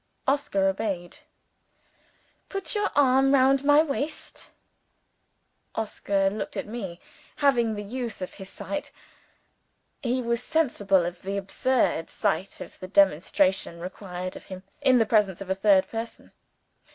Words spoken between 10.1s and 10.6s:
was